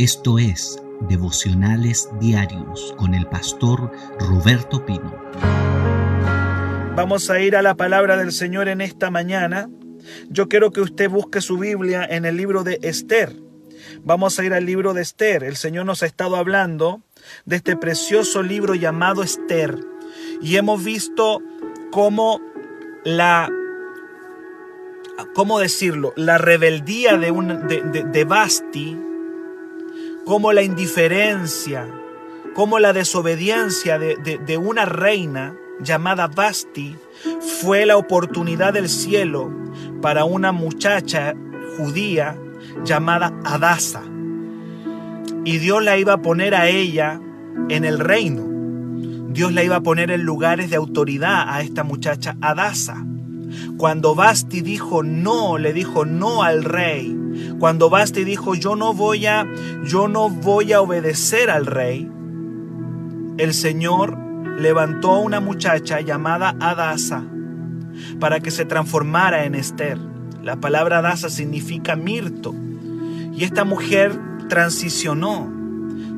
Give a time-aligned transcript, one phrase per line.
[0.00, 5.14] Esto es Devocionales Diarios con el pastor Roberto Pino.
[6.96, 9.68] Vamos a ir a la palabra del Señor en esta mañana.
[10.30, 13.36] Yo quiero que usted busque su Biblia en el libro de Esther.
[14.02, 15.44] Vamos a ir al libro de Esther.
[15.44, 17.02] El Señor nos ha estado hablando
[17.44, 19.78] de este precioso libro llamado Esther.
[20.40, 21.42] Y hemos visto
[21.92, 22.40] cómo
[23.04, 23.50] la
[25.34, 26.14] ¿cómo decirlo?
[26.16, 28.96] La rebeldía de, un, de, de Basti
[30.24, 31.86] como la indiferencia,
[32.54, 36.96] como la desobediencia de, una reina llamada Basti
[37.60, 39.50] fue la oportunidad del cielo
[40.02, 41.34] para una muchacha
[41.76, 42.36] judía
[42.84, 44.02] llamada Adasa.
[45.44, 47.20] Y Dios la iba a poner a ella
[47.68, 48.46] en el reino.
[49.32, 53.06] Dios la iba a poner en lugares de autoridad a esta muchacha Adasa.
[53.76, 57.16] Cuando Basti dijo no, le dijo no al rey,
[57.58, 59.46] cuando Basti dijo, yo no voy a,
[59.84, 62.10] yo no voy a obedecer al rey,
[63.38, 64.18] el Señor
[64.58, 67.24] levantó a una muchacha llamada Adasa
[68.18, 69.98] para que se transformara en Esther.
[70.42, 72.54] La palabra Adasa significa mirto.
[73.34, 74.12] Y esta mujer
[74.48, 75.50] transicionó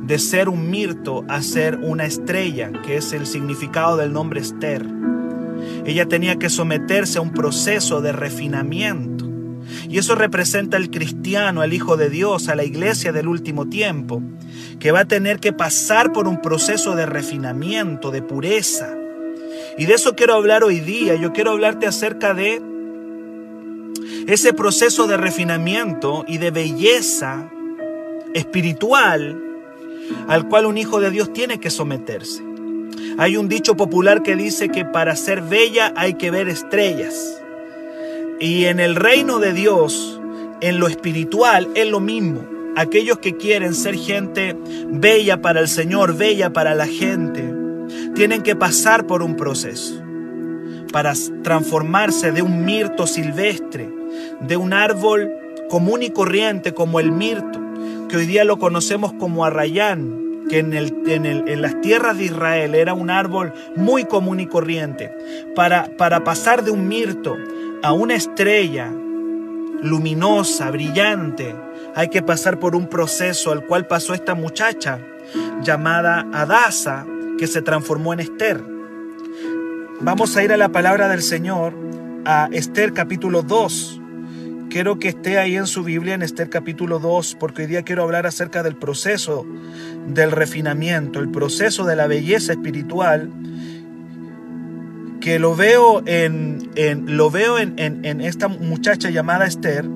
[0.04, 4.84] de ser un mirto a ser una estrella, que es el significado del nombre Esther.
[5.84, 9.11] Ella tenía que someterse a un proceso de refinamiento.
[9.92, 14.22] Y eso representa al cristiano, al Hijo de Dios, a la iglesia del último tiempo,
[14.80, 18.88] que va a tener que pasar por un proceso de refinamiento, de pureza.
[19.76, 21.14] Y de eso quiero hablar hoy día.
[21.16, 22.62] Yo quiero hablarte acerca de
[24.26, 27.50] ese proceso de refinamiento y de belleza
[28.32, 29.42] espiritual
[30.26, 32.42] al cual un hijo de Dios tiene que someterse.
[33.18, 37.41] Hay un dicho popular que dice que para ser bella hay que ver estrellas.
[38.42, 40.20] Y en el reino de Dios,
[40.60, 42.44] en lo espiritual, es lo mismo.
[42.74, 44.56] Aquellos que quieren ser gente
[44.88, 47.54] bella para el Señor, bella para la gente,
[48.16, 49.94] tienen que pasar por un proceso
[50.92, 51.12] para
[51.44, 53.88] transformarse de un mirto silvestre,
[54.40, 55.30] de un árbol
[55.70, 57.60] común y corriente como el mirto,
[58.08, 62.74] que hoy día lo conocemos como arrayán, que en, el, en, las tierras de Israel
[62.74, 65.12] era un árbol muy común y corriente,
[65.54, 67.36] para, para pasar de un mirto
[67.82, 68.90] a una estrella
[69.82, 71.54] luminosa, brillante,
[71.94, 75.00] hay que pasar por un proceso al cual pasó esta muchacha
[75.62, 77.04] llamada Adasa,
[77.38, 78.62] que se transformó en Esther.
[80.00, 81.74] Vamos a ir a la palabra del Señor,
[82.24, 84.00] a Esther capítulo 2.
[84.70, 88.04] Quiero que esté ahí en su Biblia en Esther capítulo 2, porque hoy día quiero
[88.04, 89.44] hablar acerca del proceso
[90.06, 93.28] del refinamiento, el proceso de la belleza espiritual
[95.22, 96.68] que lo veo en,
[97.06, 99.88] lo veo en, esta muchacha llamada Esther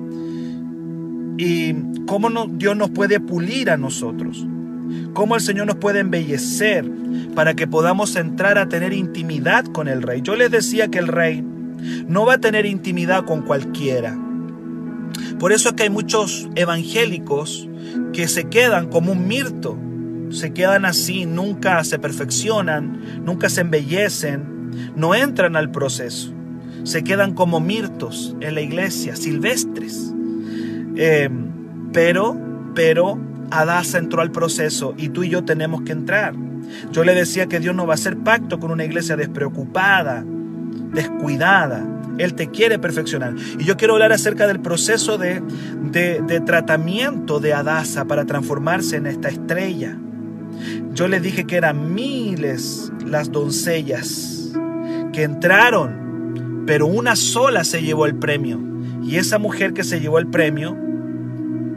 [1.37, 1.75] y
[2.07, 4.47] cómo Dios nos puede pulir a nosotros,
[5.13, 6.89] cómo el Señor nos puede embellecer
[7.35, 10.21] para que podamos entrar a tener intimidad con el rey.
[10.23, 11.43] Yo les decía que el rey
[12.07, 14.17] no va a tener intimidad con cualquiera.
[15.39, 17.67] Por eso es que hay muchos evangélicos
[18.13, 19.77] que se quedan como un mirto,
[20.29, 24.56] se quedan así, nunca se perfeccionan, nunca se embellecen,
[24.95, 26.33] no entran al proceso,
[26.83, 30.13] se quedan como mirtos en la iglesia, silvestres.
[30.95, 31.29] Eh,
[31.91, 32.37] pero,
[32.73, 33.19] pero
[33.51, 36.33] Adasa entró al proceso y tú y yo tenemos que entrar.
[36.91, 40.23] Yo le decía que Dios no va a hacer pacto con una iglesia despreocupada,
[40.93, 41.85] descuidada.
[42.17, 43.35] Él te quiere perfeccionar.
[43.59, 45.41] Y yo quiero hablar acerca del proceso de,
[45.91, 49.97] de, de tratamiento de Adasa para transformarse en esta estrella.
[50.93, 54.46] Yo le dije que eran miles las doncellas
[55.23, 58.59] entraron, pero una sola se llevó el premio.
[59.03, 60.77] Y esa mujer que se llevó el premio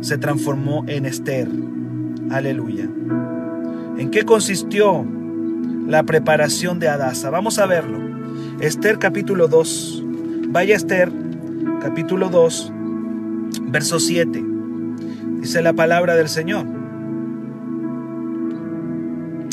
[0.00, 1.48] se transformó en Esther.
[2.30, 2.88] Aleluya.
[3.98, 5.04] ¿En qué consistió
[5.86, 7.30] la preparación de Adasa?
[7.30, 7.98] Vamos a verlo.
[8.60, 10.04] Esther capítulo 2.
[10.48, 11.12] Vaya Esther
[11.80, 12.72] capítulo 2,
[13.68, 14.44] verso 7.
[15.40, 16.66] Dice la palabra del Señor.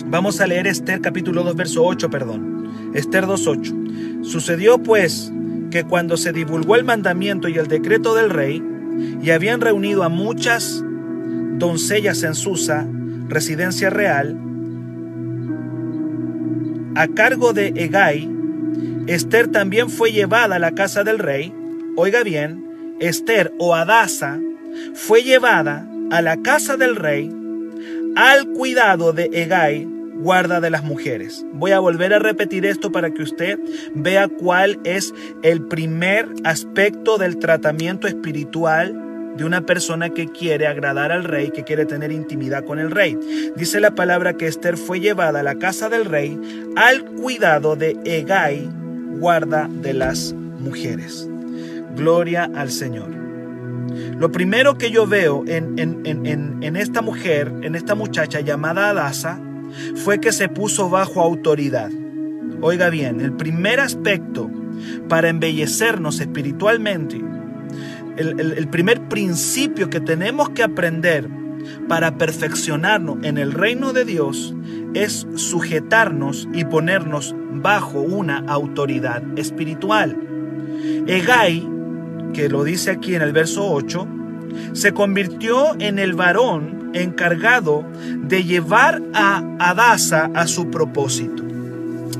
[0.09, 2.56] Vamos a leer Esther capítulo 2, verso 8, perdón.
[2.93, 4.23] Esther 2.8.
[4.23, 5.31] Sucedió pues
[5.71, 8.63] que cuando se divulgó el mandamiento y el decreto del rey,
[9.21, 10.83] y habían reunido a muchas
[11.57, 12.87] doncellas en Susa,
[13.27, 14.37] residencia real,
[16.95, 18.27] a cargo de Egay,
[19.07, 21.53] Esther también fue llevada a la casa del rey.
[21.95, 24.39] Oiga bien, Esther o Adasa
[24.93, 27.31] fue llevada a la casa del rey
[28.15, 29.87] al cuidado de Egay,
[30.19, 31.45] guarda de las mujeres.
[31.53, 33.59] Voy a volver a repetir esto para que usted
[33.93, 39.03] vea cuál es el primer aspecto del tratamiento espiritual
[39.37, 43.17] de una persona que quiere agradar al rey, que quiere tener intimidad con el rey.
[43.55, 46.39] Dice la palabra que Esther fue llevada a la casa del rey
[46.75, 48.67] al cuidado de Egay,
[49.19, 51.29] guarda de las mujeres.
[51.95, 53.09] Gloria al Señor.
[54.19, 59.39] Lo primero que yo veo en, en, esta mujer, en esta muchacha llamada Adasa,
[59.95, 61.91] fue que se puso bajo autoridad.
[62.62, 64.50] Oiga bien, el primer aspecto
[65.07, 67.21] para embellecernos espiritualmente,
[68.18, 71.29] el, primer principio que tenemos que aprender
[71.88, 74.56] para perfeccionarnos en el reino de Dios
[74.94, 80.18] es sujetarnos y ponernos bajo una autoridad espiritual.
[81.06, 81.68] Egay,
[82.33, 84.07] que lo dice aquí en el verso 8,
[84.73, 87.85] se convirtió en el varón encargado
[88.23, 91.44] de llevar a Adasa a su propósito.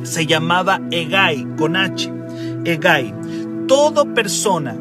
[0.04, 2.12] Se llamaba Egay con H.
[2.66, 3.14] Egay.
[3.68, 4.76] Todo persona,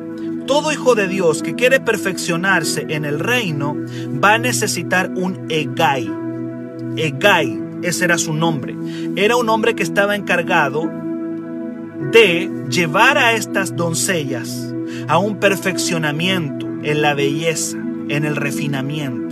[0.46, 3.76] todo hijo de Dios que quiere perfeccionarse en el reino
[4.22, 6.10] va a necesitar un Egay.
[6.96, 8.76] Egay, ese era su nombre.
[9.16, 10.90] Era un hombre que estaba encargado
[12.12, 14.72] de llevar a estas doncellas
[15.08, 17.76] a un perfeccionamiento en la belleza,
[18.08, 19.25] en el refinamiento.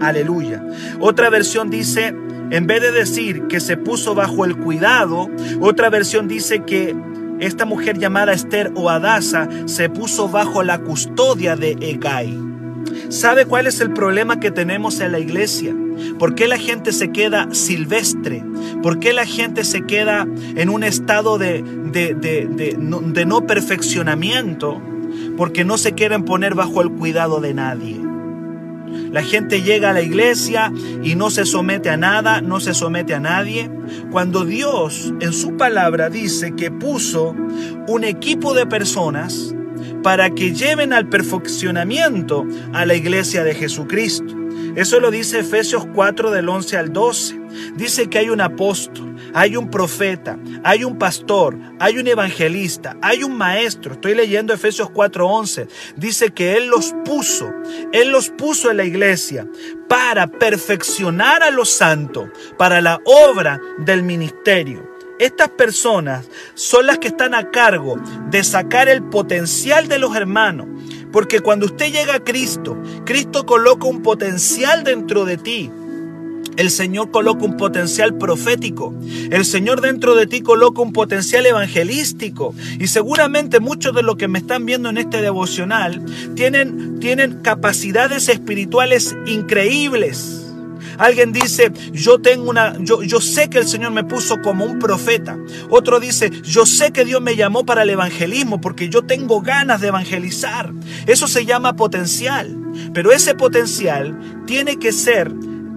[0.00, 0.62] Aleluya.
[1.00, 2.14] Otra versión dice,
[2.50, 5.28] en vez de decir que se puso bajo el cuidado,
[5.60, 6.94] otra versión dice que
[7.40, 12.38] esta mujer llamada Esther o Adasa se puso bajo la custodia de Egay.
[13.08, 15.74] ¿Sabe cuál es el problema que tenemos en la iglesia?
[16.18, 18.42] ¿Por qué la gente se queda silvestre?
[18.82, 24.80] ¿Por qué la gente se queda en un estado de, de, de, no perfeccionamiento?
[25.36, 28.05] Porque no se quieren poner bajo el cuidado de nadie.
[29.12, 30.72] La gente llega a la iglesia
[31.02, 33.70] y no se somete a nada, no se somete a nadie.
[34.10, 37.34] Cuando Dios en su palabra dice que puso
[37.88, 39.54] un equipo de personas
[40.02, 44.34] para que lleven al perfeccionamiento a la iglesia de Jesucristo.
[44.76, 47.40] Eso lo dice Efesios 4 del 11 al 12.
[47.76, 53.22] Dice que hay un apóstol, hay un profeta, hay un pastor, hay un evangelista, hay
[53.22, 53.92] un maestro.
[53.92, 55.68] Estoy leyendo Efesios 4:11.
[55.94, 57.52] Dice que Él los puso,
[57.92, 59.46] Él los puso en la iglesia
[59.90, 64.90] para perfeccionar a los santos, para la obra del ministerio.
[65.18, 68.00] Estas personas son las que están a cargo
[68.30, 70.66] de sacar el potencial de los hermanos.
[71.12, 75.70] Porque cuando usted llega a Cristo, Cristo coloca un potencial dentro de ti.
[76.56, 78.94] El Señor coloca un potencial profético.
[79.30, 82.54] El Señor dentro de ti coloca un potencial evangelístico.
[82.78, 86.04] Y seguramente muchos de los que me están viendo en este devocional
[86.34, 90.42] tienen, tienen capacidades espirituales increíbles.
[90.98, 94.78] Alguien dice, yo tengo una, yo, yo sé que el Señor me puso como un
[94.78, 95.38] profeta.
[95.68, 99.80] Otro dice, yo sé que Dios me llamó para el evangelismo porque yo tengo ganas
[99.80, 100.72] de evangelizar.
[101.06, 102.56] Eso se llama potencial.
[102.94, 105.32] Pero ese potencial tiene que ser,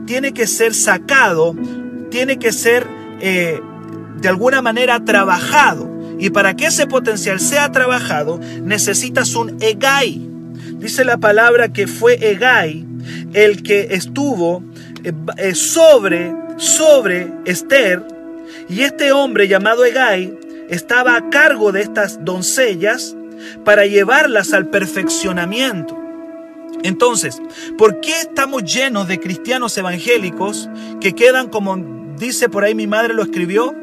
[0.09, 1.55] tiene que ser sacado,
[2.09, 2.87] tiene que ser
[3.21, 3.61] eh,
[4.19, 5.87] de alguna manera trabajado.
[6.17, 10.27] Y para que ese potencial sea trabajado, necesitas un egay.
[10.79, 12.87] Dice la palabra que fue egay
[13.33, 14.63] el que estuvo
[15.03, 18.01] eh, eh, sobre, sobre Esther,
[18.67, 20.35] y este hombre llamado Egay
[20.71, 23.15] estaba a cargo de estas doncellas
[23.63, 25.98] para llevarlas al perfeccionamiento.
[26.83, 27.41] Entonces,
[27.77, 30.69] ¿por qué estamos llenos de cristianos evangélicos
[31.01, 31.77] que quedan, como
[32.17, 33.75] dice por ahí mi madre lo escribió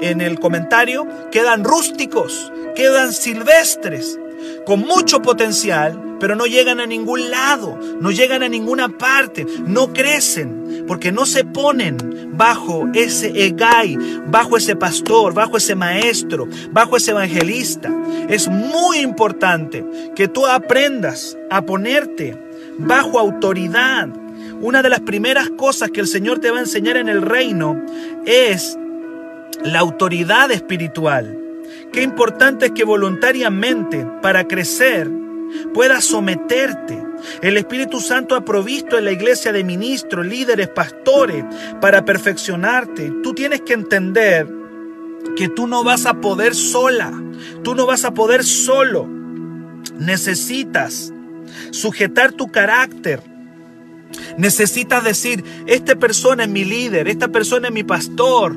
[0.00, 4.18] en el comentario, quedan rústicos, quedan silvestres,
[4.66, 9.92] con mucho potencial, pero no llegan a ningún lado, no llegan a ninguna parte, no
[9.92, 16.96] crecen, porque no se ponen bajo ese egay, bajo ese pastor, bajo ese maestro, bajo
[16.96, 17.90] ese evangelista.
[18.28, 22.36] Es muy importante que tú aprendas a ponerte
[22.78, 24.08] bajo autoridad.
[24.60, 27.80] Una de las primeras cosas que el Señor te va a enseñar en el reino
[28.26, 28.78] es
[29.62, 31.38] la autoridad espiritual.
[31.92, 35.10] Qué importante es que voluntariamente, para crecer,
[35.72, 37.03] puedas someterte.
[37.42, 41.44] El Espíritu Santo ha provisto en la iglesia de ministros, líderes, pastores,
[41.80, 43.12] para perfeccionarte.
[43.22, 44.48] Tú tienes que entender
[45.36, 47.12] que tú no vas a poder sola,
[47.62, 49.08] tú no vas a poder solo.
[49.98, 51.12] Necesitas
[51.70, 53.20] sujetar tu carácter.
[54.38, 58.56] Necesitas decir, esta persona es mi líder, esta persona es mi pastor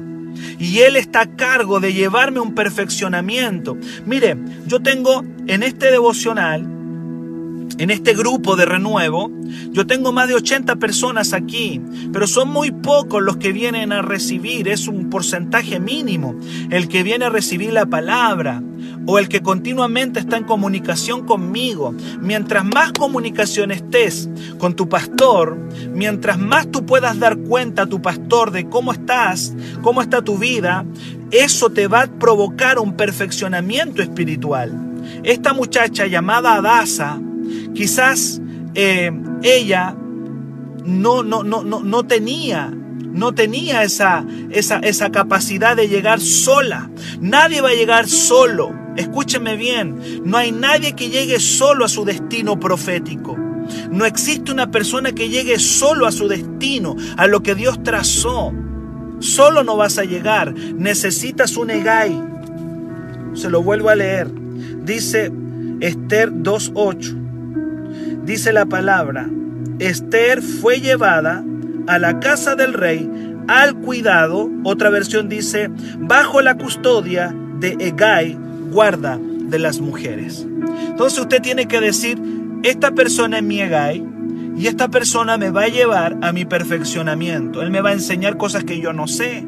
[0.60, 3.78] y Él está a cargo de llevarme un perfeccionamiento.
[4.06, 6.77] Mire, yo tengo en este devocional
[7.78, 9.32] en este grupo de renuevo,
[9.72, 11.82] yo tengo más de 80 personas aquí,
[12.12, 16.36] pero son muy pocos los que vienen a recibir, es un porcentaje mínimo
[16.72, 18.62] el que viene a recibir la palabra
[19.06, 21.96] o el que continuamente está en comunicación conmigo.
[22.20, 25.58] Mientras más comunicación estés con tu pastor,
[25.94, 30.38] mientras más tú puedas dar cuenta a tu pastor de cómo estás, cómo está tu
[30.38, 30.86] vida,
[31.32, 34.72] eso te va a provocar un perfeccionamiento espiritual.
[35.24, 37.20] Esta muchacha llamada Adasa,
[37.78, 38.42] Quizás
[38.74, 39.12] eh,
[39.44, 39.96] ella
[40.84, 46.90] no, no, no, no, tenía no tenía esa, esa, esa, capacidad de llegar sola.
[47.22, 48.74] Nadie va a llegar solo.
[48.96, 53.38] Escúcheme bien, no hay nadie que llegue solo a su destino profético.
[53.92, 58.54] No existe una persona que llegue solo a su destino, a lo que Dios trazó.
[59.20, 60.52] Solo no vas a llegar.
[60.56, 62.20] Necesitas un egay.
[63.36, 64.32] Se lo vuelvo a leer.
[64.84, 65.32] Dice
[65.80, 67.27] Esther 2.8
[68.28, 69.30] dice la palabra,
[69.80, 71.44] Esther fue llevada
[71.88, 73.10] a la casa del rey
[73.48, 78.38] al cuidado, otra versión dice, bajo la custodia de Egay,
[78.70, 80.46] guarda de las mujeres.
[80.90, 82.22] Entonces usted tiene que decir,
[82.64, 84.04] esta persona es mi Egay
[84.58, 87.62] y esta persona me va a llevar a mi perfeccionamiento.
[87.62, 89.46] Él me va a enseñar cosas que yo no sé.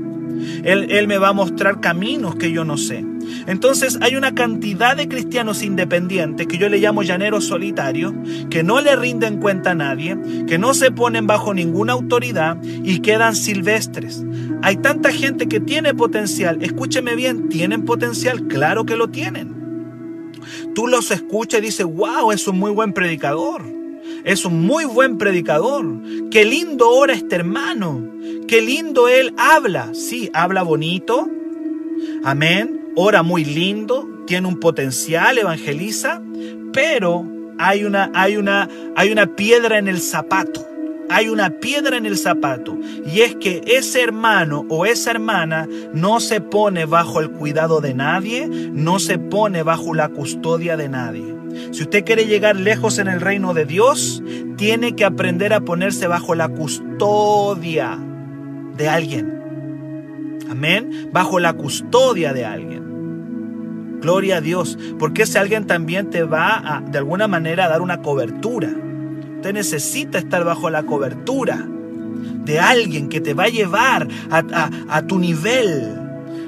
[0.64, 3.04] Él, él me va a mostrar caminos que yo no sé.
[3.48, 8.14] Entonces hay una cantidad de cristianos independientes que yo le llamo llaneros solitarios,
[8.50, 10.18] que no le rinden cuenta a nadie,
[10.48, 14.24] que no se ponen bajo ninguna autoridad y quedan silvestres.
[14.62, 19.60] Hay tanta gente que tiene potencial, escúcheme bien, tienen potencial, claro que lo tienen.
[20.76, 23.64] Tú los escuchas y dices, wow, es un muy buen predicador.
[24.24, 25.86] Es un muy buen predicador.
[26.32, 28.02] Qué lindo ora este hermano.
[28.48, 29.94] Qué lindo él habla.
[29.94, 31.28] Sí, habla bonito.
[32.24, 36.22] Amén ora muy lindo, tiene un potencial, evangeliza,
[36.74, 37.26] pero
[37.58, 40.66] hay una, hay una, hay una piedra en el zapato.
[41.12, 42.78] Hay una piedra en el zapato
[43.12, 47.96] y es que ese hermano o esa hermana no se pone bajo el cuidado de
[47.96, 51.36] nadie, no se pone bajo la custodia de nadie.
[51.72, 54.22] Si usted quiere llegar lejos en el reino de Dios,
[54.56, 57.98] tiene que aprender a ponerse bajo la custodia
[58.78, 59.40] de alguien.
[60.50, 61.10] Amén.
[61.12, 62.79] Bajo la custodia de alguien.
[64.02, 67.82] Gloria a Dios, porque ese alguien también te va a, de alguna manera, a dar
[67.82, 68.70] una cobertura.
[69.36, 71.66] Usted necesita estar bajo la cobertura
[72.46, 75.96] de alguien que te va a llevar a, tu nivel.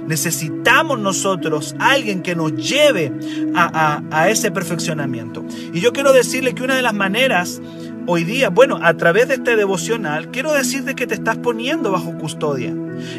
[0.07, 3.11] Necesitamos nosotros alguien que nos lleve
[3.55, 5.45] a, a, ese perfeccionamiento.
[5.73, 7.61] Y yo quiero decirle que una de las maneras
[8.07, 12.17] hoy día, bueno, a través de este devocional, quiero decirte que te estás poniendo bajo
[12.17, 12.69] custodia.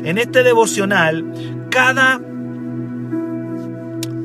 [0.04, 1.24] En este devocional,
[1.70, 2.20] cada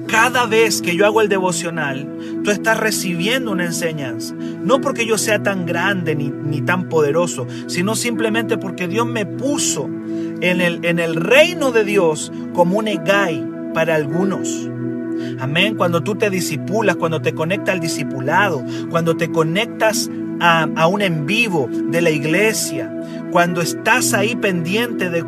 [0.07, 2.07] cada vez que yo hago el devocional,
[2.43, 4.33] tú estás recibiendo una enseñanza.
[4.35, 9.25] No porque yo sea tan grande ni, ni tan poderoso, sino simplemente porque Dios me
[9.25, 9.89] puso
[10.41, 14.69] en el, en el reino de Dios como un egay para algunos.
[15.39, 15.75] Amén.
[15.75, 20.09] Cuando tú te disipulas, cuando te conectas al discipulado, cuando te conectas
[20.39, 22.93] a, a, un en vivo de la iglesia,
[23.31, 25.23] cuando estás ahí pendiente de,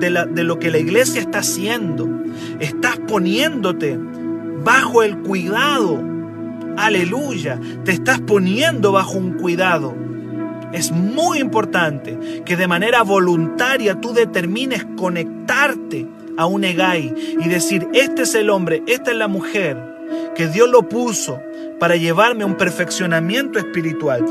[0.00, 2.15] de lo que la iglesia está haciendo,
[2.60, 3.98] estás poniéndote
[4.64, 6.02] bajo el cuidado.
[6.76, 9.94] Aleluya, te estás poniendo bajo un cuidado.
[10.72, 17.88] Es muy importante que de manera voluntaria tú determines conectarte a un egay y decir,
[17.94, 19.78] este es el hombre, esta es la mujer
[20.34, 21.40] que Dios lo puso
[21.78, 24.24] para llevarme a un perfeccionamiento espiritual.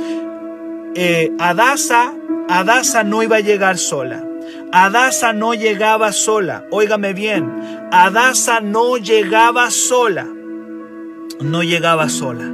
[0.94, 2.14] Eh, Adasa,
[2.48, 4.24] Adasa no iba a llegar sola.
[4.78, 6.66] Adasa no llegaba sola.
[6.70, 7.50] Óigame bien,
[7.94, 10.28] Adasa no llegaba sola.
[11.40, 12.54] No llegaba sola.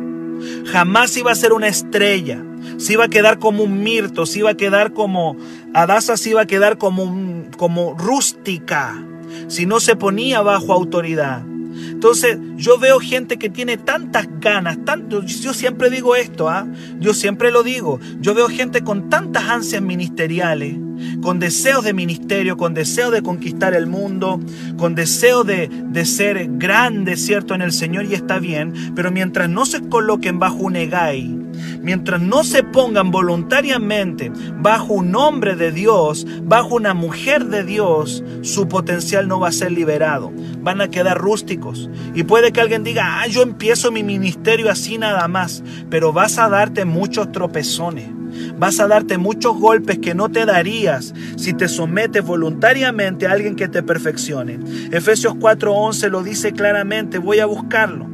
[0.67, 2.39] Jamás iba a ser una estrella.
[2.77, 5.35] Se iba a quedar como un mirto, se iba a quedar como
[5.73, 9.03] Adasa se iba a quedar como como rústica
[9.47, 11.41] si no se ponía bajo autoridad.
[11.89, 16.67] Entonces yo veo gente que tiene tantas ganas, tanto, yo siempre digo esto, ¿ah?
[16.99, 20.75] yo siempre lo digo, yo veo gente con tantas ansias ministeriales,
[21.21, 24.39] con deseos de ministerio, con deseo de conquistar el mundo,
[24.77, 29.49] con deseo de, de ser grande, ¿cierto?, en el Señor y está bien, pero mientras
[29.49, 31.40] no se coloquen bajo un egay,
[31.81, 38.23] mientras no se pongan voluntariamente bajo un hombre de Dios, bajo una mujer de Dios,
[38.41, 40.31] su potencial no va a ser liberado.
[40.61, 41.89] Van a quedar rústicos.
[42.13, 46.37] Y puede que alguien diga, ah, yo empiezo mi ministerio así nada más, pero vas
[46.37, 48.09] a darte muchos tropezones.
[48.57, 53.55] Vas a darte muchos golpes que no te darías si te sometes voluntariamente a alguien
[53.55, 54.59] que te perfeccione.
[54.91, 58.07] Efesios 4:11 lo dice claramente, voy a buscarlo.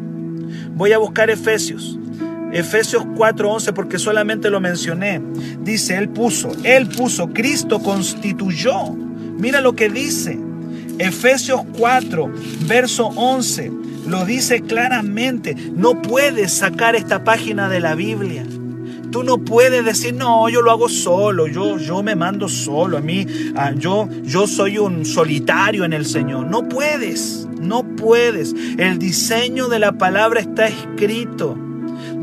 [0.75, 1.99] Voy a buscar Efesios.
[2.53, 5.21] Efesios 4:11 porque solamente lo mencioné.
[5.61, 8.93] Dice, Él puso, Él puso, Cristo constituyó.
[8.93, 10.39] Mira lo que dice.
[10.99, 12.31] Efesios 4,
[12.67, 13.71] verso 11,
[14.07, 15.55] lo dice claramente.
[15.55, 18.45] No puedes sacar esta página de la Biblia.
[19.11, 23.01] Tú no puedes decir, no, yo lo hago solo, yo, yo me mando solo, a
[23.01, 23.25] mí,
[23.77, 26.47] yo, yo soy un solitario en el Señor.
[26.47, 28.53] No puedes, no puedes.
[28.77, 31.57] El diseño de la palabra está escrito.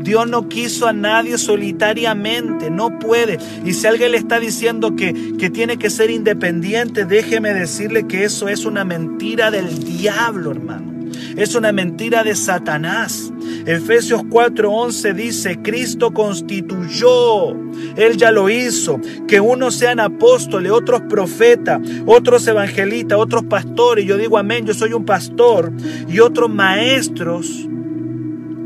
[0.05, 3.39] Dios no quiso a nadie solitariamente, no puede.
[3.65, 8.23] Y si alguien le está diciendo que, que tiene que ser independiente, déjeme decirle que
[8.23, 10.93] eso es una mentira del diablo, hermano.
[11.35, 13.31] Es una mentira de Satanás.
[13.65, 17.51] Efesios 4:11 dice, Cristo constituyó,
[17.95, 24.05] Él ya lo hizo, que unos sean apóstoles, otros profetas, otros evangelistas, otros pastores.
[24.05, 25.71] Yo digo amén, yo soy un pastor
[26.07, 27.67] y otros maestros.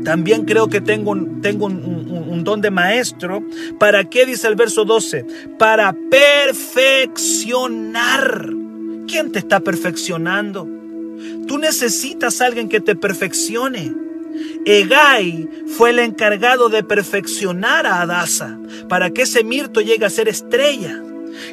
[0.04, 3.42] También creo que tengo, un, don de maestro.
[3.78, 5.24] ¿Para qué dice el verso 12?
[5.58, 8.50] Para perfeccionar.
[9.06, 10.68] ¿Quién te está perfeccionando?
[11.46, 13.92] Tú necesitas a alguien que te perfeccione.
[14.64, 20.28] Egai fue el encargado de perfeccionar a Adasa para que ese mirto llegue a ser
[20.28, 21.02] estrella.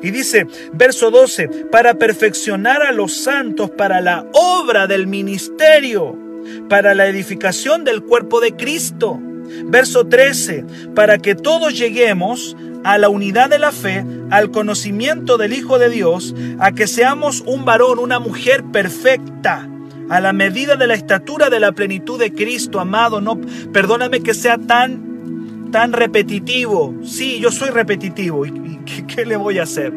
[0.02, 6.27] Y dice, verso 12, para perfeccionar a los santos para la obra del ministerio,
[6.70, 9.20] para la edificación del cuerpo de Cristo.
[9.66, 15.54] Verso 13, para que todos lleguemos a la unidad de la fe, al conocimiento del
[15.54, 19.68] Hijo de Dios, a que seamos un varón, una mujer perfecta,
[20.10, 23.20] a la medida de la estatura de la plenitud de Cristo, amado.
[23.20, 23.40] No,
[23.74, 26.96] perdóname que sea tan, tan repetitivo.
[27.04, 28.46] Sí, yo soy repetitivo.
[28.46, 29.94] ¿Y, qué, le voy a hacer?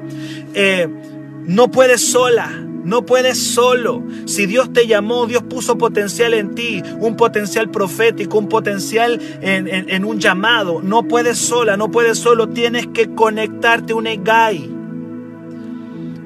[0.54, 0.88] Eh,
[1.46, 2.50] no puedes sola.
[2.84, 4.02] No puedes solo.
[4.26, 9.68] Si Dios te llamó, Dios puso potencial en ti, un potencial profético, un potencial en,
[9.68, 10.80] en un llamado.
[10.82, 12.48] No puedes sola, no puedes solo.
[12.48, 14.79] Tienes que conectarte un egai.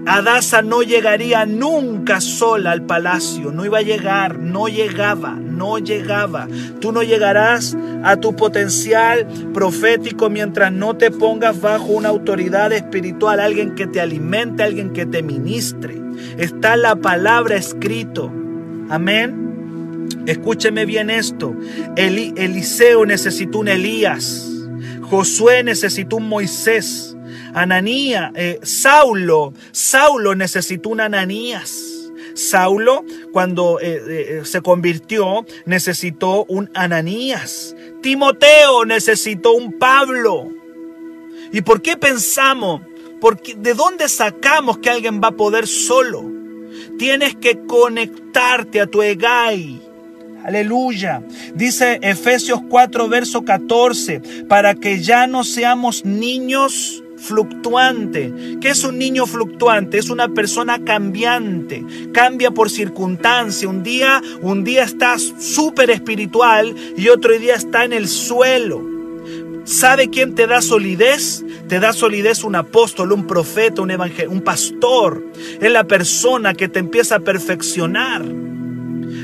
[0.06, 6.46] Adasa no llegaría nunca sola al palacio, no iba a llegar, no llegaba, no llegaba.
[6.80, 13.40] Tú no llegarás a tu potencial profético mientras no te pongas bajo una autoridad espiritual,
[13.40, 15.98] alguien que te alimente, alguien que te ministre.
[16.36, 18.30] Está la palabra escrito.
[18.90, 19.44] Amén.
[20.26, 21.54] Escúcheme bien esto.
[21.96, 24.50] Eliseo necesitó un Elías.
[25.02, 27.13] Josué necesitó un Moisés.
[27.54, 32.10] Ananía, eh, Saulo, Saulo necesitó un Ananías.
[32.34, 37.76] Saulo, cuando eh, eh, se convirtió, necesitó un Ananías.
[38.02, 40.48] Timoteo necesitó un Pablo.
[41.52, 42.82] ¿Y por qué pensamos?
[43.20, 46.24] Porque, ¿De dónde sacamos que alguien va a poder solo?
[46.98, 49.80] Tienes que conectarte a tu Egai.
[50.44, 51.22] Aleluya.
[51.54, 58.32] Dice Efesios 4, verso 14, para que ya no seamos niños fluctuante.
[58.60, 59.98] ¿Qué es un niño fluctuante?
[59.98, 63.68] Es una persona cambiante, cambia por circunstancia.
[63.68, 68.82] Un día, un día está súper espiritual y otro día está en el suelo.
[69.64, 71.42] ¿Sabe quién te da solidez?
[71.68, 75.24] Te da solidez un apóstol, un profeta, un evangelista, un pastor.
[75.60, 78.22] Es la persona que te empieza a perfeccionar.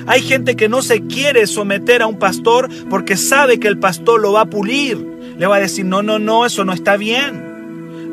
[0.06, 4.20] Hay gente que no se quiere someter a un pastor porque sabe que el pastor
[4.20, 4.96] lo va a pulir.
[5.36, 7.49] Le va a decir, no, no, no, eso no está bien.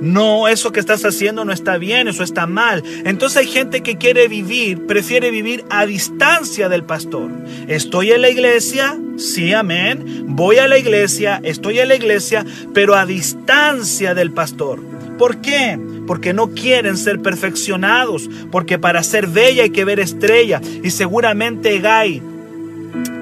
[0.01, 2.83] No, eso que estás haciendo no está bien, eso está mal.
[3.05, 7.31] Entonces hay gente que quiere vivir, prefiere vivir a distancia del pastor.
[7.67, 10.25] Estoy en la iglesia, sí, amén.
[10.27, 14.81] Voy a la iglesia, estoy en la iglesia, pero a distancia del pastor.
[15.17, 15.79] ¿Por qué?
[16.05, 20.61] Porque no quieren ser perfeccionados, porque para ser bella hay que ver estrella.
[20.83, 22.21] Y seguramente Egai,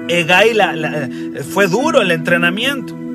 [0.08, 0.54] Egai
[1.52, 3.05] fue duro el entrenamiento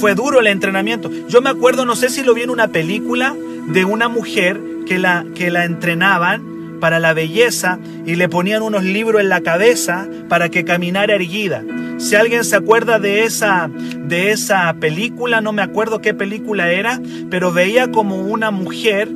[0.00, 1.10] fue duro el entrenamiento.
[1.28, 3.34] Yo me acuerdo, no sé si lo vi en una película
[3.68, 8.82] de una mujer que la, que la entrenaban para la belleza y le ponían unos
[8.82, 11.62] libros en la cabeza para que caminara erguida.
[11.98, 17.00] Si alguien se acuerda de esa, de esa película, no me acuerdo qué película era,
[17.30, 19.08] pero veía como una mujer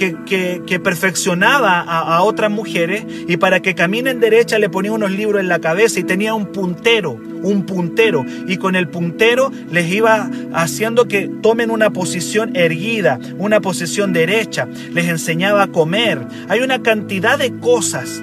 [0.00, 5.48] que, perfeccionaba a, otras mujeres y para que caminen derecha le ponía unos libros en
[5.48, 8.24] la cabeza y tenía un puntero, un puntero.
[8.46, 14.66] Y con el puntero les iba haciendo que tomen una posición erguida, una posición derecha.
[14.92, 16.26] Les enseñaba a comer.
[16.48, 18.22] Hay una cantidad de cosas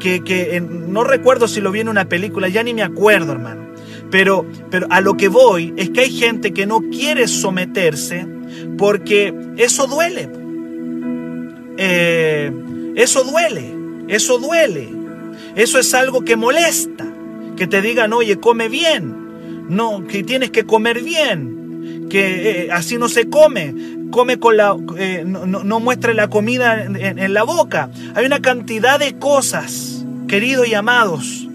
[0.00, 3.62] que, no recuerdo si lo vi en una película, ya ni me acuerdo, hermano.
[4.10, 4.44] Pero
[4.90, 8.26] a lo que voy es que hay gente que no quiere someterse
[8.76, 10.41] porque eso duele.
[11.76, 12.52] Eh,
[12.96, 13.74] eso duele,
[14.08, 14.88] eso duele.
[15.56, 17.06] Eso es algo que molesta.
[17.56, 19.22] Que te digan, oye, come bien.
[19.68, 23.74] no, que tienes que comer bien, que eh, así no se come,
[24.10, 27.90] come con la, eh, no, muestre la comida en, la boca.
[28.14, 31.46] Hay una cantidad de cosas, queridos y amados.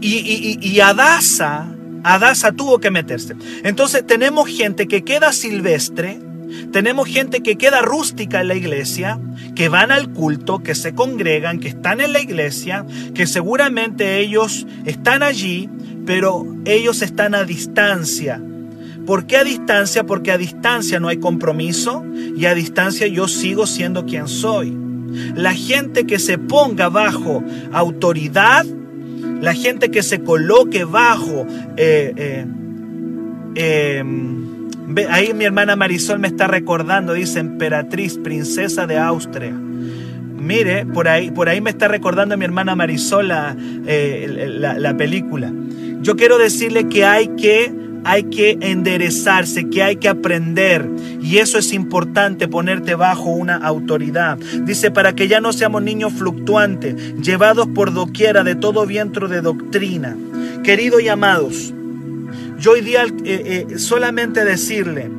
[0.00, 1.68] Y, y Adasa,
[2.04, 3.34] Adasa tuvo que meterse.
[3.62, 6.18] Entonces tenemos gente que queda silvestre,
[6.72, 9.20] tenemos gente que queda rústica en la iglesia,
[9.54, 14.66] que van al culto, que se congregan, que están en la iglesia, que seguramente ellos
[14.84, 15.68] están allí,
[16.06, 18.40] pero ellos están a distancia.
[19.06, 20.04] ¿Por qué a distancia?
[20.04, 22.04] Porque a distancia no hay compromiso
[22.36, 24.76] y a distancia yo sigo siendo quien soy.
[25.34, 28.64] La gente que se ponga bajo autoridad,
[29.40, 32.46] la gente que se coloque bajo eh, eh,
[33.56, 34.04] eh
[35.10, 39.52] Ahí mi hermana Marisol me está recordando, dice emperatriz, princesa de Austria.
[39.52, 43.30] Mire, por ahí, por ahí me está recordando mi hermana Marisol
[43.86, 45.52] eh, la, la, película.
[46.00, 47.72] Yo quiero decirle que hay que
[48.04, 50.88] hay que enderezarse, que hay que aprender.
[51.20, 54.38] Y eso es importante, ponerte bajo una autoridad.
[54.64, 59.40] Dice, para que ya no seamos niños fluctuantes, llevados por doquiera de todo viento de
[59.40, 60.16] doctrina.
[60.64, 61.72] Queridos y amados,
[62.62, 65.10] yo hoy día eh, eh, solamente decirle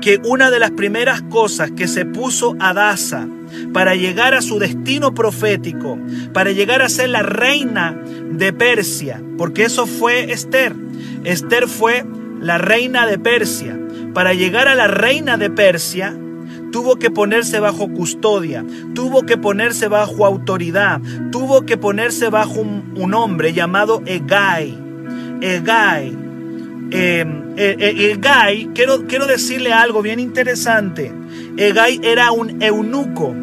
[0.00, 3.28] que una de las primeras cosas que se puso a Daza
[3.74, 5.98] para llegar a su destino profético,
[6.32, 10.74] para llegar a ser la reina de Persia, porque eso fue Esther.
[11.24, 12.06] Esther fue
[12.40, 13.78] la reina de Persia.
[14.14, 16.16] Para llegar a la reina de Persia,
[16.72, 18.64] tuvo que ponerse bajo custodia,
[18.94, 24.02] tuvo que ponerse bajo autoridad, tuvo que ponerse bajo un, hombre llamado.
[24.06, 24.82] Egai
[25.44, 26.21] Em,
[26.94, 27.24] eh,
[27.56, 31.12] eh, Egay, quiero, quiero decirle algo bien interesante.
[31.56, 33.34] Egay era un eunuco.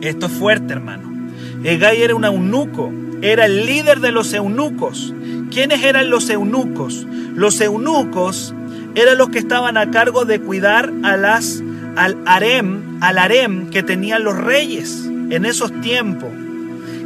[0.00, 1.30] Esto es fuerte, hermano.
[1.64, 2.92] Egay era un eunuco.
[3.22, 5.14] Era el líder de los eunucos.
[5.50, 7.06] ¿Quiénes eran los eunucos?
[7.34, 8.54] Los eunucos
[8.94, 11.62] eran los que estaban a cargo de cuidar a las,
[11.96, 16.30] al al harem que tenían los reyes en esos tiempos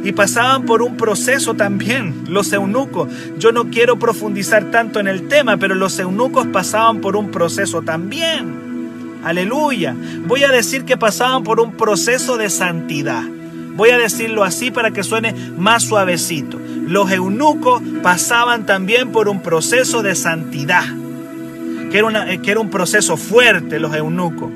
[0.07, 3.09] y pasaban por un proceso también, los eunucos.
[3.37, 7.81] Yo no quiero profundizar tanto en el tema, pero los eunucos pasaban por un proceso
[7.81, 9.19] también.
[9.25, 9.97] Aleluya.
[10.25, 13.21] Voy a decir que pasaban por un proceso de santidad.
[13.75, 16.57] Voy a decirlo así para que suene más suavecito.
[16.87, 20.85] Los eunucos pasaban también por un proceso de santidad,
[21.91, 24.51] que era, eh, que era un proceso fuerte, los eunucos.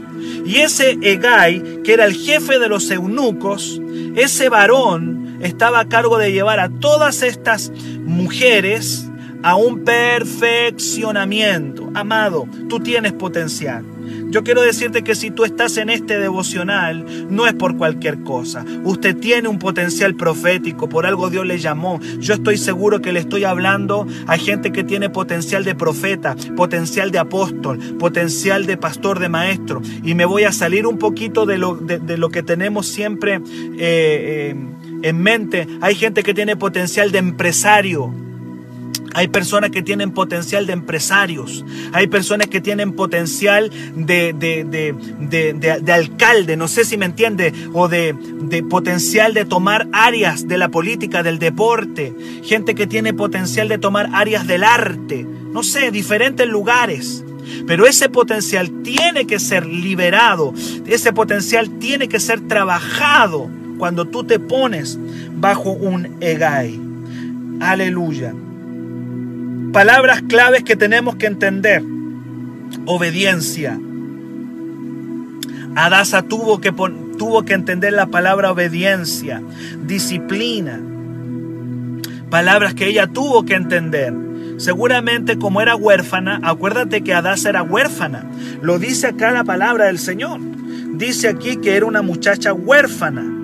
[0.46, 3.82] Y ese Egay, que era el jefe de los eunucos,
[4.16, 7.72] ese varón estaba a cargo de llevar a todas estas
[8.06, 9.12] mujeres
[9.44, 11.90] a un perfeccionamiento.
[11.94, 13.86] Amado, tú tienes potencial.
[14.30, 18.66] Yo quiero decirte que si tú estás en este devocional, no es por cualquier cosa.
[18.84, 22.00] Usted tiene un potencial profético, por algo Dios le llamó.
[22.20, 27.12] Yo estoy seguro que le estoy hablando a gente que tiene potencial de profeta, potencial
[27.12, 29.82] de apóstol, potencial de pastor, de maestro.
[30.04, 33.42] Y me voy a salir un poquito de lo, de, lo que tenemos siempre eh,
[33.80, 34.56] eh,
[35.02, 35.68] en mente.
[35.82, 38.14] Hay gente que tiene potencial de empresario.
[39.14, 41.66] Hay personas que tienen potencial de empresarios.
[41.92, 48.16] Hay personas que tienen potencial de, de, alcalde, no sé si me entiende, o de,
[48.70, 52.14] potencial de tomar áreas de la política, del deporte.
[52.44, 55.26] Gente que tiene potencial de tomar áreas del arte.
[55.26, 57.26] No sé, diferentes lugares.
[57.68, 60.54] Pero ese potencial tiene que ser liberado.
[60.86, 63.50] Ese potencial tiene que ser trabajado
[63.82, 65.00] cuando tú te pones
[65.38, 66.80] bajo un egay.
[67.60, 68.32] Aleluya.
[69.74, 71.82] Palabras claves que tenemos que entender.
[72.86, 73.80] Obediencia.
[75.74, 79.42] Adasa tuvo que, tuvo que entender la palabra obediencia,
[79.84, 80.80] disciplina.
[82.30, 84.14] Palabras que ella tuvo que entender.
[84.58, 88.30] Seguramente como era huérfana, acuérdate que Adasa era huérfana.
[88.62, 90.40] Lo dice acá la palabra del Señor.
[90.94, 93.41] Dice aquí que era una muchacha huérfana.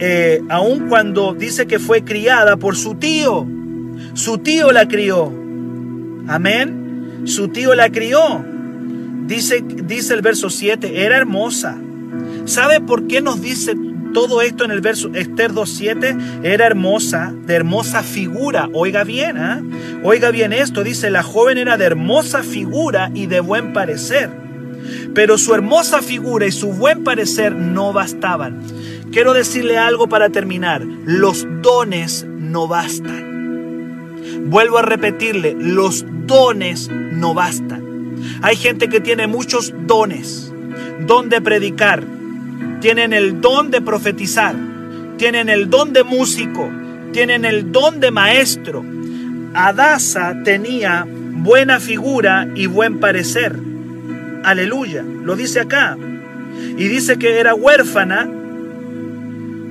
[0.00, 3.46] Eh, aun cuando dice que fue criada por su tío.
[4.14, 5.32] Su tío la crió.
[6.28, 7.22] Amén.
[7.24, 8.44] Su tío la crió.
[9.26, 11.76] Dice, dice el verso 7, era hermosa.
[12.44, 13.76] ¿Sabe por qué nos dice
[14.14, 16.44] todo esto en el verso Esther 2.7?
[16.44, 18.70] Era hermosa, de hermosa figura.
[18.72, 19.62] Oiga bien, ¿ah?
[20.02, 20.82] oiga bien esto.
[20.82, 24.30] Dice, la joven era de hermosa figura y de buen parecer.
[25.14, 28.62] Pero su hermosa figura y su buen parecer no bastaban.
[29.12, 30.82] Quiero decirle algo para terminar.
[30.84, 34.50] Los dones no bastan.
[34.50, 38.16] Vuelvo a repetirle, los dones no bastan.
[38.42, 40.52] Hay gente que tiene muchos dones.
[41.06, 42.02] Don de predicar.
[42.80, 44.54] Tienen el don de profetizar.
[45.16, 46.70] Tienen el don de músico.
[47.12, 48.84] Tienen el don de maestro.
[49.54, 53.58] Adasa tenía buena figura y buen parecer.
[54.44, 55.96] Aleluya, lo dice acá.
[56.76, 58.28] Y dice que era huérfana.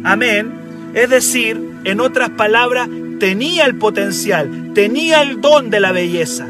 [0.03, 0.51] Amén.
[0.93, 6.47] Es decir, en otras palabras, tenía el potencial, tenía el don de la belleza,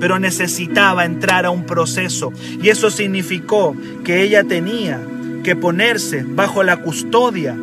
[0.00, 2.32] pero necesitaba entrar a un proceso.
[2.62, 5.00] Y eso significó que ella tenía
[5.42, 7.56] que ponerse bajo la custodia,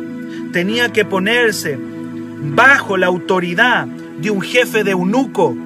[0.52, 1.78] tenía que ponerse
[2.40, 5.56] bajo la autoridad de un jefe de eunuco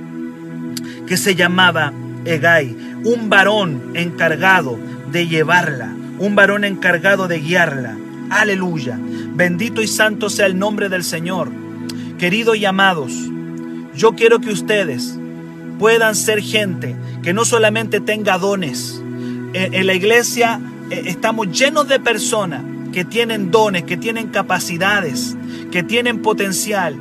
[1.07, 1.93] que se llamaba
[2.25, 4.79] Egay, un varón encargado
[5.11, 7.97] de llevarla, un varón encargado de guiarla.
[8.31, 8.99] Aleluya.
[9.35, 11.51] Bendito y santo sea el nombre del Señor.
[12.19, 13.13] Queridos y amados,
[13.95, 15.19] yo quiero que ustedes
[15.79, 19.03] puedan ser gente que no solamente tenga dones.
[19.55, 20.61] En la iglesia
[20.91, 22.63] eh, estamos llenos de personas
[22.93, 25.37] que tienen dones, que tienen capacidades,
[25.71, 26.97] que tienen potencial.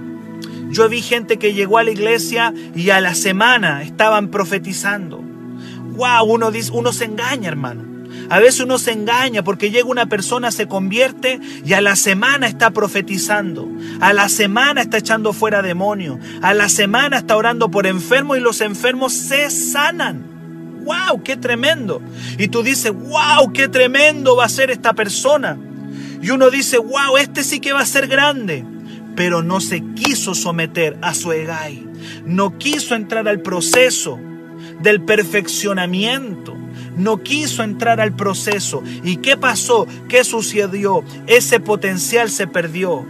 [0.70, 5.18] Yo vi gente que llegó a la iglesia y a la semana estaban profetizando.
[5.96, 7.87] Wow, uno dice, uno se engaña, hermano.
[8.30, 12.48] A veces uno se engaña porque llega una persona, se convierte y a la semana
[12.48, 13.68] está profetizando.
[14.02, 16.20] A la semana está echando fuera demonios.
[16.42, 20.84] A la semana está orando por enfermos y los enfermos se sanan.
[20.84, 21.24] ¡Wow!
[21.24, 22.02] ¡Qué tremendo!
[22.38, 23.52] Y tú dices, ¡Wow!
[23.54, 25.58] ¡Qué tremendo va a ser esta persona!
[26.22, 28.66] Y uno dice, wow, este sí que va a ser grande.
[29.16, 31.86] Pero no se quiso someter a su egay.
[32.26, 34.20] No quiso entrar al proceso
[34.80, 36.56] del perfeccionamiento.
[36.98, 38.84] No quiso entrar al proceso.
[39.04, 39.88] ¿Y qué pasó?
[40.10, 41.04] ¿Qué sucedió?
[41.28, 43.06] Ese potencial se perdió.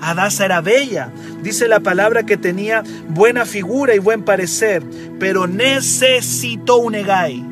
[0.00, 1.10] Adasa era bella.
[1.42, 4.82] Dice la palabra que tenía buena figura y buen parecer,
[5.18, 7.44] pero necesitó un egay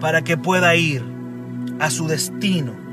[0.00, 1.02] para que pueda ir
[1.80, 2.88] a su destino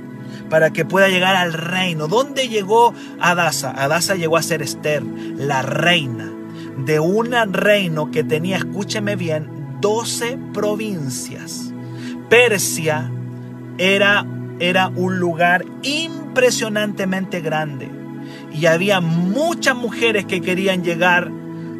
[0.50, 2.08] para que pueda llegar al reino.
[2.08, 3.72] ¿Dónde llegó Adasa?
[3.72, 6.32] Adasa llegó a ser Esther, la reina
[6.78, 9.48] de un reino que tenía, escúcheme bien,
[9.82, 11.72] 12 provincias.
[12.30, 13.12] Persia
[13.78, 14.26] era,
[14.60, 17.90] era un lugar impresionantemente grande
[18.54, 21.30] y había muchas mujeres que querían llegar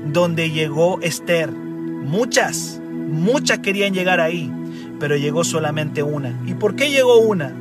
[0.06, 1.52] donde llegó Esther.
[1.52, 4.52] Muchas, muchas querían llegar ahí,
[5.00, 6.40] pero llegó solamente una.
[6.46, 7.54] ¿Y por qué llegó una?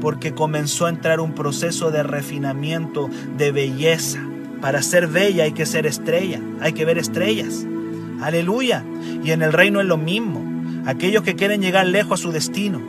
[0.00, 4.20] porque comenzó a entrar un proceso de refinamiento, de belleza.
[4.60, 7.66] Para ser bella hay que ser estrella, hay que ver estrellas.
[8.20, 8.84] Aleluya.
[9.22, 10.44] Y en el reino es lo mismo.
[10.86, 12.80] Aquellos que quieren llegar lejos a su destino,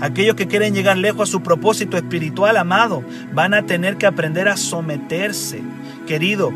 [0.00, 4.48] aquellos que quieren llegar lejos a su propósito espiritual amado, van a tener que aprender
[4.48, 5.60] a someterse,
[6.06, 6.52] querido.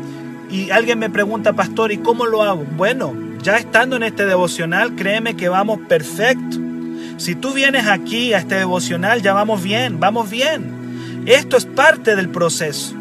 [0.49, 2.65] Y alguien me pregunta, pastor, ¿y cómo lo hago?
[2.77, 6.57] Bueno, ya estando en este devocional, créeme que vamos perfecto.
[7.17, 11.23] Si tú vienes aquí a este devocional, ya vamos bien, vamos bien.
[11.25, 12.95] Esto es parte del proceso.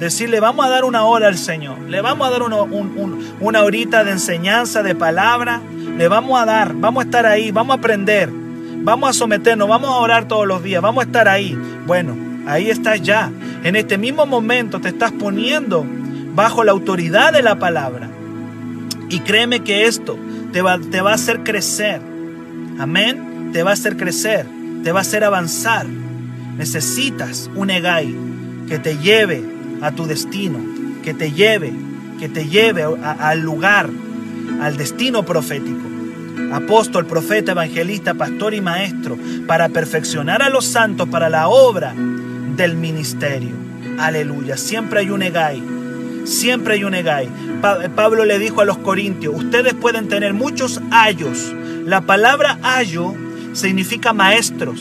[0.00, 4.12] Decirle, vamos a dar una hora al Señor, le vamos a dar una, horita de
[4.12, 5.60] enseñanza, de palabra,
[5.96, 9.90] le vamos a dar, vamos a estar ahí, vamos a aprender, vamos a someternos, vamos
[9.90, 11.56] a orar todos los días, vamos a estar ahí.
[11.86, 13.30] Bueno, ahí estás ya.
[13.62, 15.84] En este mismo momento te estás poniendo
[16.34, 18.08] bajo la autoridad de la palabra.
[19.10, 20.16] Y créeme que esto
[20.52, 22.00] te va, te va a hacer crecer.
[22.78, 24.46] Amén te va a hacer crecer,
[24.84, 25.86] te va a hacer avanzar.
[26.56, 28.14] Necesitas un Egay
[28.68, 29.42] que te lleve
[29.82, 30.58] a tu destino,
[31.02, 31.72] que te lleve,
[32.18, 33.88] que te lleve al lugar,
[34.60, 35.88] al destino profético.
[36.52, 39.16] Apóstol, profeta, evangelista, pastor y maestro,
[39.46, 41.94] para perfeccionar a los santos para la obra
[42.56, 43.52] del ministerio.
[43.98, 44.56] Aleluya.
[44.56, 45.62] Siempre hay un Egay.
[46.24, 47.28] Siempre hay un Egay.
[47.94, 51.52] Pablo le dijo a los corintios, ustedes pueden tener muchos ayos.
[51.84, 53.14] La palabra ayo
[53.52, 54.80] significa maestros.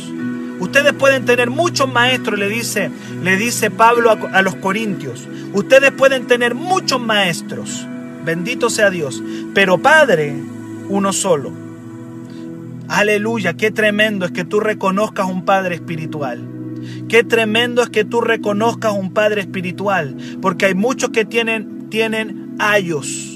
[0.59, 2.91] Ustedes pueden tener muchos maestros, le dice,
[3.23, 5.27] le dice Pablo a, los corintios.
[5.53, 7.87] Ustedes pueden tener muchos maestros.
[8.25, 9.23] Bendito sea Dios.
[9.53, 10.35] Pero Padre,
[10.89, 11.51] uno solo.
[12.87, 16.41] Aleluya, qué tremendo es que tú reconozcas un Padre espiritual.
[17.07, 22.55] Qué tremendo es que tú reconozcas un Padre espiritual, porque hay muchos que tienen, tienen
[22.59, 23.29] ayos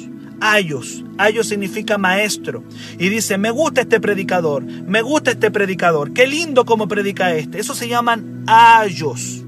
[0.44, 1.03] ayos.
[1.18, 2.64] Ayos significa maestro.
[3.00, 7.60] Y dice, me gusta este predicador, me gusta este predicador, qué lindo como predica este.
[7.60, 9.44] Eso se llaman ayos.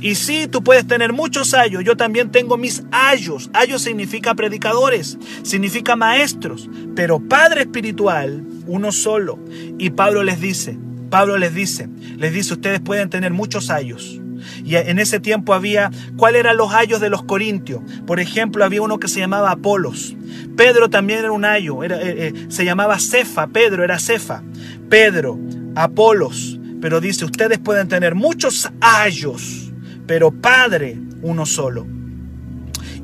[0.00, 3.50] Y sí, tú puedes tener muchos ayos, yo también tengo mis ayos.
[3.52, 9.38] Ayos significa predicadores, significa maestros, pero Padre espiritual, uno solo.
[9.78, 10.78] Y Pablo les dice,
[11.10, 14.20] Pablo les dice, les dice, ustedes pueden tener muchos ayos
[14.64, 17.82] y en ese tiempo había, ¿cuáles eran los ayos de los corintios?
[18.06, 20.16] Por ejemplo, había uno que se llamaba Apolos.
[20.56, 24.42] Pedro también era un ayo, era, eh, eh, se llamaba Cefa, Pedro era Cefa.
[24.88, 25.38] Pedro,
[25.74, 26.58] Apolos.
[26.80, 29.70] Pero dice, ustedes pueden tener muchos ayos,
[30.06, 31.86] pero Padre uno solo.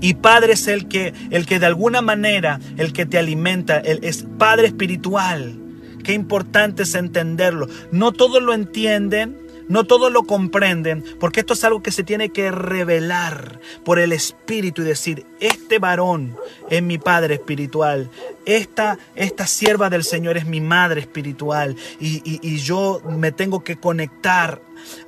[0.00, 4.00] Y Padre es el que, el que de alguna manera, el que te alimenta, el,
[4.02, 5.58] es Padre espiritual.
[6.04, 7.66] Qué importante es entenderlo.
[7.90, 9.36] No todos lo entienden,
[9.68, 14.12] no todos lo comprenden, porque esto es algo que se tiene que revelar por el
[14.12, 16.36] Espíritu y decir, este varón
[16.70, 18.10] es mi Padre espiritual,
[18.44, 23.76] esta, esta sierva del Señor es mi Madre espiritual y, y yo me tengo que
[23.76, 24.60] conectar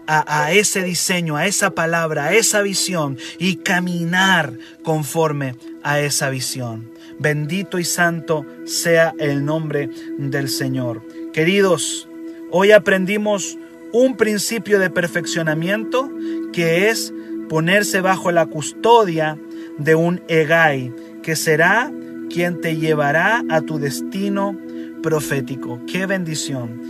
[0.07, 6.31] a, a, ese diseño, a esa palabra, a esa visión y caminar conforme a esa
[6.31, 6.91] visión.
[7.19, 11.03] Bendito y santo sea el nombre del Señor.
[11.33, 12.09] Queridos,
[12.51, 13.59] hoy aprendimos
[13.93, 16.11] un principio de perfeccionamiento
[16.53, 17.13] que es
[17.49, 19.39] ponerse bajo la custodia
[19.79, 21.91] de un Egai, que será
[22.31, 24.57] quien te llevará a tu destino
[25.03, 25.81] profético.
[25.87, 26.83] ¡Qué bendición!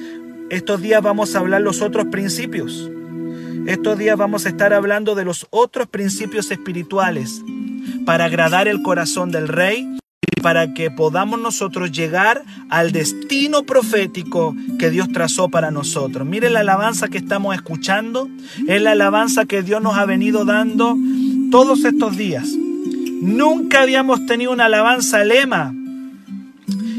[0.51, 2.91] Estos días vamos a hablar los otros principios.
[3.67, 7.43] Estos días vamos a estar hablando de los otros principios espirituales
[8.07, 9.99] para agradar el corazón del rey
[10.41, 16.27] para que podamos nosotros llegar al destino profético que Dios trazó para nosotros.
[16.27, 18.29] Mire la alabanza que estamos escuchando,
[18.67, 20.97] es la alabanza que Dios nos ha venido dando
[21.51, 22.49] todos estos días.
[23.21, 25.75] Nunca habíamos tenido una alabanza lema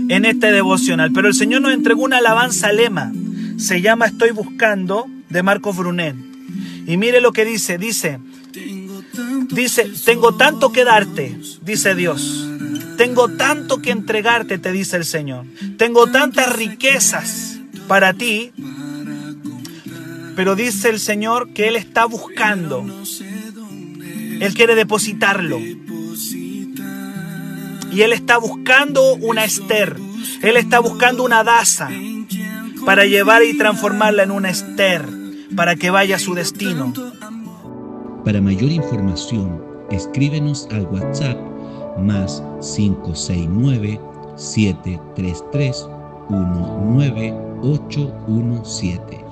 [0.09, 3.11] en este devocional, pero el Señor nos entregó una alabanza lema.
[3.57, 6.15] Se llama Estoy buscando de Marcos Brunet.
[6.87, 8.19] Y mire lo que dice, dice,
[9.51, 12.47] dice, tengo tanto que darte, dice Dios.
[12.97, 15.45] Tengo tanto que entregarte, te dice el Señor.
[15.77, 18.51] Tengo tantas riquezas para ti.
[20.35, 22.85] Pero dice el Señor que Él está buscando.
[24.39, 25.59] Él quiere depositarlo.
[25.59, 25.77] Y
[28.01, 29.97] Él está buscando una Esther.
[30.41, 31.89] Él está buscando una Daza
[32.85, 35.05] para llevar y transformarla en una Esther,
[35.55, 36.93] para que vaya a su destino.
[38.25, 41.37] Para mayor información, escríbenos al WhatsApp
[41.99, 42.43] más
[42.75, 43.99] 569
[44.35, 45.87] 733
[46.29, 49.28] 19817.